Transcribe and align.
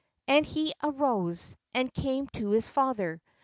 'And 0.27 0.47
he 0.47 0.73
arose, 0.81 1.55
and 1.75 1.93
came 1.93 2.25
to 2.29 2.49
his 2.49 2.67
father. 2.67 3.21